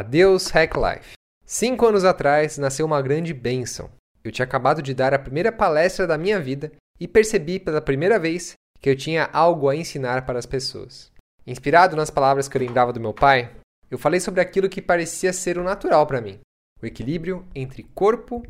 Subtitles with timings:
[0.00, 1.12] Adeus Hack Life.
[1.44, 3.90] Cinco anos atrás nasceu uma grande bênção.
[4.24, 8.18] Eu tinha acabado de dar a primeira palestra da minha vida e percebi pela primeira
[8.18, 11.12] vez que eu tinha algo a ensinar para as pessoas.
[11.46, 13.54] Inspirado nas palavras que eu lembrava do meu pai,
[13.90, 16.40] eu falei sobre aquilo que parecia ser o natural para mim:
[16.80, 18.42] o equilíbrio entre corpo,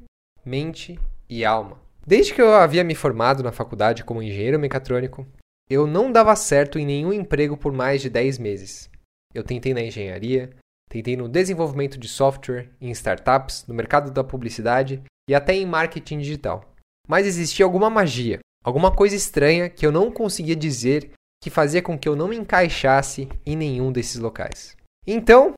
[0.45, 1.81] mente e alma.
[2.07, 5.27] Desde que eu havia me formado na faculdade como engenheiro mecatrônico,
[5.69, 8.89] eu não dava certo em nenhum emprego por mais de 10 meses.
[9.35, 10.51] Eu tentei na engenharia,
[10.91, 16.19] Tentei no desenvolvimento de software, em startups, no mercado da publicidade e até em marketing
[16.19, 16.75] digital.
[17.07, 21.97] Mas existia alguma magia, alguma coisa estranha que eu não conseguia dizer que fazia com
[21.97, 24.77] que eu não me encaixasse em nenhum desses locais.
[25.07, 25.55] Então,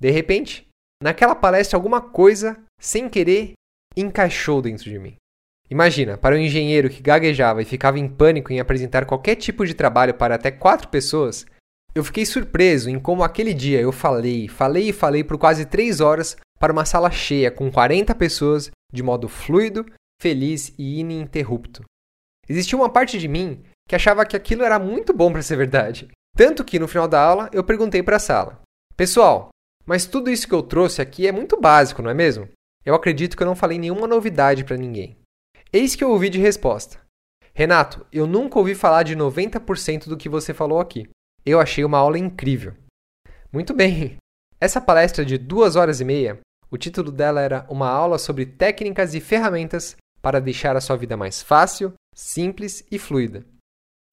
[0.00, 0.68] de repente,
[1.02, 3.54] naquela palestra alguma coisa, sem querer,
[3.96, 5.16] encaixou dentro de mim.
[5.68, 9.74] Imagina, para um engenheiro que gaguejava e ficava em pânico em apresentar qualquer tipo de
[9.74, 11.46] trabalho para até quatro pessoas,
[11.94, 16.00] eu fiquei surpreso em como aquele dia eu falei, falei e falei por quase três
[16.00, 19.84] horas para uma sala cheia com 40 pessoas de modo fluido,
[20.20, 21.82] feliz e ininterrupto.
[22.48, 26.08] Existia uma parte de mim que achava que aquilo era muito bom para ser verdade.
[26.36, 28.60] Tanto que no final da aula eu perguntei para a sala:
[28.96, 29.50] Pessoal,
[29.84, 32.48] mas tudo isso que eu trouxe aqui é muito básico, não é mesmo?
[32.84, 35.16] Eu acredito que eu não falei nenhuma novidade para ninguém.
[35.72, 37.00] Eis que eu ouvi de resposta:
[37.52, 41.08] Renato, eu nunca ouvi falar de 90% do que você falou aqui.
[41.44, 42.74] Eu achei uma aula incrível.
[43.52, 44.16] Muito bem!
[44.60, 46.38] Essa palestra de duas horas e meia,
[46.70, 51.16] o título dela era Uma aula sobre técnicas e ferramentas para deixar a sua vida
[51.16, 53.44] mais fácil, simples e fluida.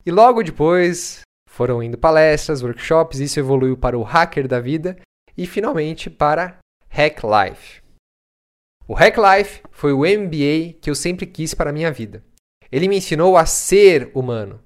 [0.06, 4.98] E logo depois foram indo palestras, workshops, isso evoluiu para o Hacker da Vida
[5.38, 6.58] e finalmente para
[6.90, 7.82] Hack Life.
[8.88, 12.24] O Hack Life foi o MBA que eu sempre quis para a minha vida.
[12.72, 14.60] Ele me ensinou a ser humano,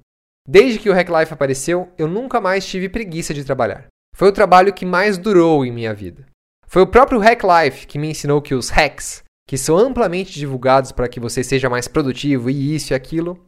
[0.48, 3.88] Desde que o Hack Life apareceu, eu nunca mais tive preguiça de trabalhar.
[4.16, 6.26] Foi o trabalho que mais durou em minha vida.
[6.68, 10.92] Foi o próprio Hack Life que me ensinou que os hacks, que são amplamente divulgados
[10.92, 13.44] para que você seja mais produtivo e isso e aquilo,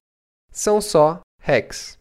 [0.52, 1.98] são só hacks.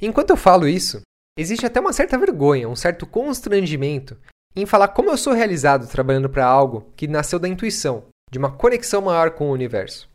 [0.00, 1.00] Enquanto eu falo isso,
[1.38, 4.16] existe até uma certa vergonha, um certo constrangimento
[4.54, 8.50] em falar como eu sou realizado trabalhando para algo que nasceu da intuição, de uma
[8.50, 10.08] conexão maior com o universo.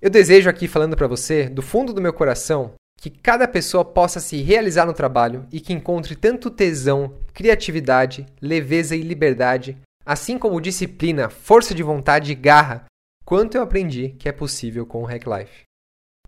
[0.00, 4.18] Eu desejo aqui falando para você, do fundo do meu coração, que cada pessoa possa
[4.18, 10.60] se realizar no trabalho e que encontre tanto tesão, criatividade, leveza e liberdade, assim como
[10.60, 12.86] disciplina, força de vontade e garra,
[13.24, 15.62] quanto eu aprendi que é possível com o Hack Life.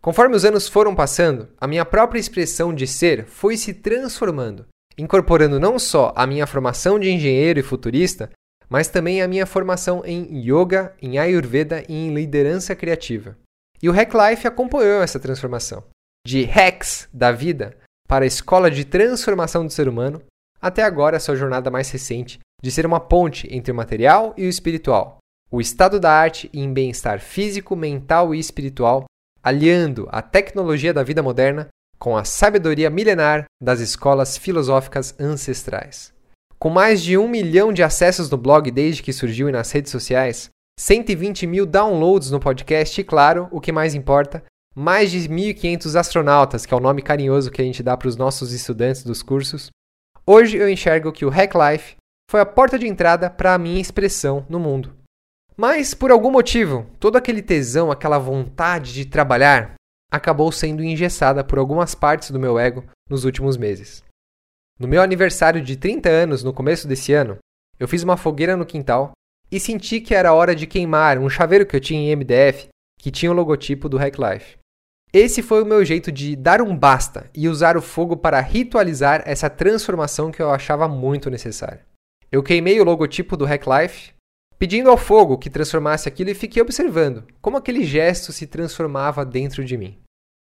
[0.01, 4.67] Conforme os anos foram passando, a minha própria expressão de ser foi se transformando,
[4.97, 8.31] incorporando não só a minha formação de engenheiro e futurista,
[8.69, 13.37] mas também a minha formação em yoga, em ayurveda e em liderança criativa.
[13.83, 15.83] E o Hack Life acompanhou essa transformação
[16.27, 17.77] de hacks da vida
[18.09, 20.23] para a escola de transformação do ser humano,
[20.61, 24.45] até agora a sua jornada mais recente de ser uma ponte entre o material e
[24.45, 25.19] o espiritual,
[25.51, 29.05] o estado da arte em bem-estar físico, mental e espiritual,
[29.43, 36.13] aliando a tecnologia da vida moderna com a sabedoria milenar das escolas filosóficas ancestrais.
[36.59, 39.91] Com mais de um milhão de acessos no blog desde que surgiu e nas redes
[39.91, 44.43] sociais, 120 mil downloads no podcast e, claro, o que mais importa,
[44.75, 48.17] mais de 1.500 astronautas, que é o nome carinhoso que a gente dá para os
[48.17, 49.71] nossos estudantes dos cursos,
[50.27, 51.97] hoje eu enxergo que o Hack Life
[52.31, 54.97] foi a porta de entrada para a minha expressão no mundo.
[55.57, 59.75] Mas, por algum motivo, todo aquele tesão, aquela vontade de trabalhar,
[60.11, 64.03] acabou sendo engessada por algumas partes do meu ego nos últimos meses.
[64.79, 67.37] No meu aniversário de 30 anos, no começo desse ano,
[67.79, 69.13] eu fiz uma fogueira no quintal
[69.51, 72.69] e senti que era hora de queimar um chaveiro que eu tinha em MDF
[73.01, 74.60] que tinha o logotipo do Hack Life.
[75.13, 79.23] Esse foi o meu jeito de dar um basta e usar o fogo para ritualizar
[79.27, 81.85] essa transformação que eu achava muito necessária.
[82.31, 84.13] Eu queimei o logotipo do Hack Life,
[84.57, 89.65] pedindo ao fogo que transformasse aquilo e fiquei observando como aquele gesto se transformava dentro
[89.65, 89.99] de mim.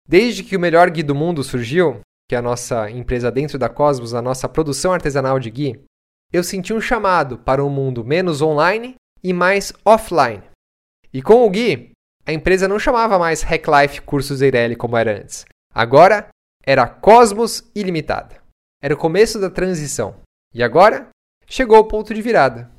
[0.09, 3.69] Desde que o melhor Gui do mundo surgiu, que é a nossa empresa dentro da
[3.69, 5.85] Cosmos, a nossa produção artesanal de Gui,
[6.33, 10.43] eu senti um chamado para um mundo menos online e mais offline.
[11.13, 11.91] E com o Gui,
[12.31, 15.45] a empresa não chamava mais Hack Life Cursos Eireli como era antes.
[15.75, 16.29] Agora
[16.65, 18.41] era Cosmos Ilimitada.
[18.81, 20.15] Era o começo da transição.
[20.55, 21.09] E agora
[21.49, 22.71] chegou o ponto de virada.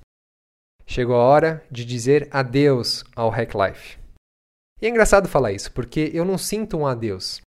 [0.88, 4.00] Chegou a hora de dizer adeus ao Hack Life.
[4.82, 7.42] E é engraçado falar isso, porque eu não sinto um adeus.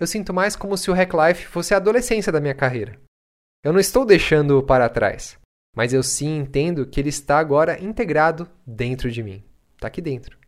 [0.00, 3.00] Eu sinto mais como se o Hack Life fosse a adolescência da minha carreira.
[3.64, 5.38] Eu não estou deixando-o para trás,
[5.74, 9.42] mas eu sim entendo que ele está agora integrado dentro de mim.
[9.76, 10.43] Está aqui dentro.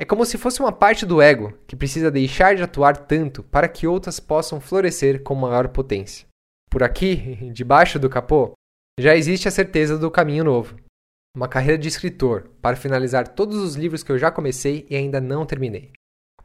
[0.00, 3.68] É como se fosse uma parte do ego que precisa deixar de atuar tanto para
[3.68, 6.26] que outras possam florescer com maior potência.
[6.70, 8.54] Por aqui, debaixo do capô,
[8.98, 10.74] já existe a certeza do caminho novo.
[11.36, 15.20] uma carreira de escritor para finalizar todos os livros que eu já comecei e ainda
[15.20, 15.92] não terminei.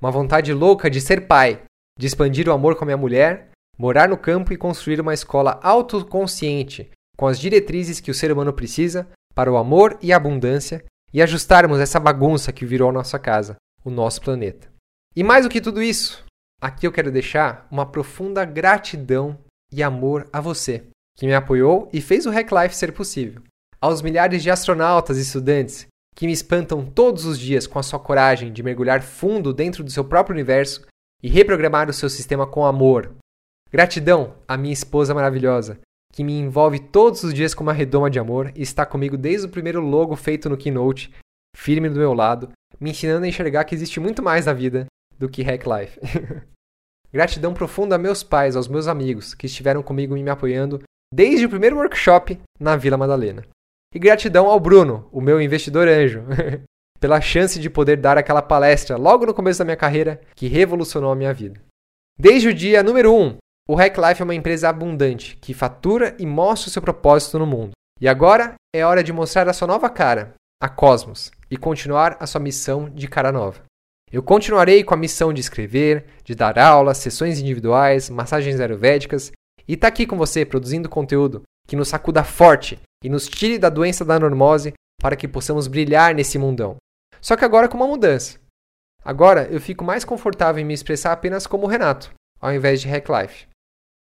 [0.01, 1.63] Uma vontade louca de ser pai,
[1.97, 5.61] de expandir o amor com a minha mulher, morar no campo e construir uma escola
[5.63, 10.83] autoconsciente, com as diretrizes que o ser humano precisa para o amor e a abundância
[11.15, 14.67] e ajustarmos essa bagunça que virou a nossa casa, o nosso planeta.
[15.15, 16.25] E mais do que tudo isso,
[16.61, 19.39] aqui eu quero deixar uma profunda gratidão
[19.71, 20.83] e amor a você,
[21.17, 23.41] que me apoiou e fez o Hack Life ser possível.
[23.79, 27.97] Aos milhares de astronautas e estudantes que me espantam todos os dias com a sua
[27.97, 30.85] coragem de mergulhar fundo dentro do seu próprio universo
[31.23, 33.15] e reprogramar o seu sistema com amor.
[33.71, 35.79] Gratidão à minha esposa maravilhosa,
[36.15, 39.47] que me envolve todos os dias com uma redoma de amor e está comigo desde
[39.47, 41.13] o primeiro logo feito no Keynote,
[41.53, 44.85] firme do meu lado, me ensinando a enxergar que existe muito mais na vida
[45.19, 45.99] do que Hack Life.
[47.11, 50.81] Gratidão profunda a meus pais, aos meus amigos que estiveram comigo e me apoiando
[51.13, 53.43] desde o primeiro workshop na Vila Madalena.
[53.93, 56.23] E gratidão ao Bruno, o meu investidor anjo,
[56.97, 61.11] pela chance de poder dar aquela palestra logo no começo da minha carreira que revolucionou
[61.11, 61.61] a minha vida.
[62.17, 66.15] Desde o dia número 1, um, o Hack Life é uma empresa abundante que fatura
[66.19, 67.71] e mostra o seu propósito no mundo.
[67.99, 72.27] E agora é hora de mostrar a sua nova cara, a Cosmos, e continuar a
[72.27, 73.63] sua missão de cara nova.
[74.11, 79.31] Eu continuarei com a missão de escrever, de dar aulas, sessões individuais, massagens ayurvédicas
[79.67, 83.57] e estar tá aqui com você produzindo conteúdo que nos sacuda forte e nos tire
[83.57, 86.77] da doença da normose para que possamos brilhar nesse mundão.
[87.19, 88.37] Só que agora com uma mudança.
[89.03, 93.07] Agora eu fico mais confortável em me expressar apenas como Renato, ao invés de Hack
[93.09, 93.47] Life.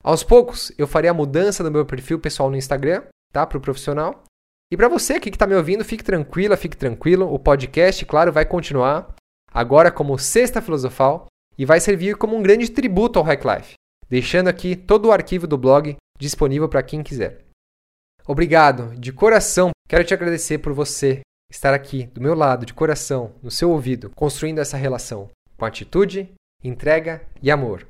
[0.07, 3.45] Aos poucos, eu farei a mudança do meu perfil pessoal no Instagram, tá?
[3.45, 4.23] Para o profissional.
[4.71, 7.27] E para você que está me ouvindo, fique tranquila, fique tranquilo.
[7.35, 9.17] O podcast, claro, vai continuar.
[9.53, 11.27] Agora como Sexta Filosofal.
[11.59, 13.73] E vai servir como um grande tributo ao Hack Life.
[14.09, 17.45] Deixando aqui todo o arquivo do blog disponível para quem quiser.
[18.25, 19.71] Obrigado, de coração.
[19.89, 24.11] Quero te agradecer por você estar aqui do meu lado, de coração, no seu ouvido,
[24.15, 26.33] construindo essa relação com atitude,
[26.63, 27.87] entrega e amor.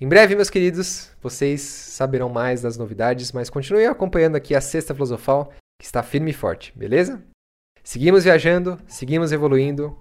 [0.00, 4.94] Em breve, meus queridos, vocês saberão mais das novidades, mas continuem acompanhando aqui a Sexta
[4.94, 7.20] Filosofal, que está firme e forte, beleza?
[7.82, 9.98] Seguimos viajando, seguimos evoluindo.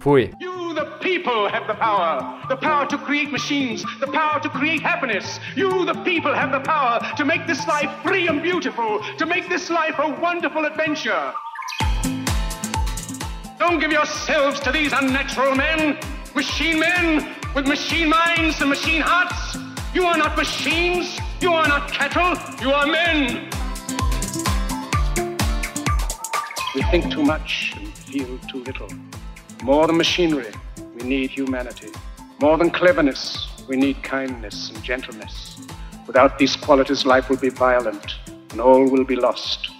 [0.00, 0.32] Fui!
[0.40, 2.44] You, the people, have the power.
[2.48, 3.84] The power to create machines.
[4.00, 5.38] The power to create happiness.
[5.54, 8.98] You, the people, have the power to make this life free and beautiful.
[9.18, 11.32] To make this life a wonderful adventure.
[13.60, 16.00] Don't give yourselves to these unnatural men,
[16.34, 19.58] machine men, with machine minds and machine hearts.
[19.94, 21.18] You are not machines.
[21.40, 22.34] You are not cattle.
[22.62, 23.50] You are men.
[26.74, 28.88] We think too much and feel too little.
[29.62, 30.52] More than machinery,
[30.94, 31.90] we need humanity.
[32.40, 35.60] More than cleverness, we need kindness and gentleness.
[36.06, 38.14] Without these qualities, life will be violent
[38.50, 39.71] and all will be lost.